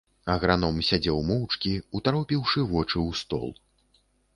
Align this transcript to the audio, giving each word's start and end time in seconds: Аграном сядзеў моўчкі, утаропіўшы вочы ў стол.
Аграном 0.35 0.79
сядзеў 0.87 1.19
моўчкі, 1.29 1.75
утаропіўшы 2.01 2.59
вочы 2.75 2.95
ў 3.07 3.25
стол. 3.25 3.49